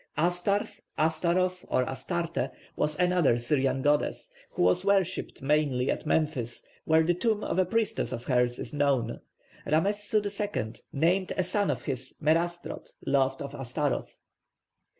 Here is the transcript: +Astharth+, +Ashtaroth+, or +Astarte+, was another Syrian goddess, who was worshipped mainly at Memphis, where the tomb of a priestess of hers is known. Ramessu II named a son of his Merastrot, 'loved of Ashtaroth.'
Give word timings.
+Astharth+, 0.17 0.81
+Ashtaroth+, 0.97 1.63
or 1.67 1.87
+Astarte+, 1.87 2.49
was 2.75 2.97
another 2.97 3.37
Syrian 3.37 3.83
goddess, 3.83 4.31
who 4.49 4.63
was 4.63 4.83
worshipped 4.83 5.43
mainly 5.43 5.91
at 5.91 6.07
Memphis, 6.07 6.63
where 6.85 7.03
the 7.03 7.13
tomb 7.13 7.43
of 7.43 7.59
a 7.59 7.67
priestess 7.67 8.11
of 8.11 8.23
hers 8.23 8.57
is 8.57 8.73
known. 8.73 9.19
Ramessu 9.67 10.25
II 10.25 10.73
named 10.91 11.33
a 11.37 11.43
son 11.43 11.69
of 11.69 11.83
his 11.83 12.15
Merastrot, 12.19 12.89
'loved 13.05 13.43
of 13.43 13.53
Ashtaroth.' 13.53 14.17